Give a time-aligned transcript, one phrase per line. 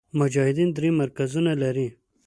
[0.19, 1.87] مجاهدین درې مرکزونه لري.